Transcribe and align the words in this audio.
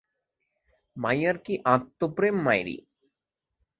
মাইয়ার 0.97 1.37
কী 1.45 1.53
আত্মপ্রেম 1.65 2.35
মাইরি। 2.45 2.77